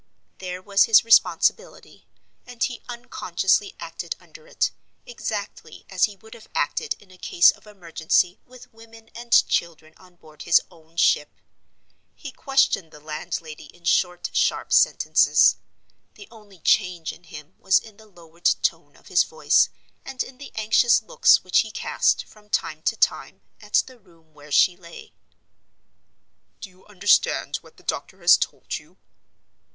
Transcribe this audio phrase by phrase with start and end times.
[0.39, 2.07] There was his responsibility,
[2.47, 4.71] and he unconsciously acted under it,
[5.05, 9.93] exactly as he would have acted in a case of emergency with women and children
[9.97, 11.29] on board his own ship.
[12.15, 15.57] He questioned the landlady in short, sharp sentences;
[16.15, 19.69] the only change in him was in the lowered tone of his voice,
[20.03, 24.33] and in the anxious looks which he cast, from time to time, at the room
[24.33, 25.13] where she lay.
[26.59, 28.97] "Do you understand what the doctor has told you?"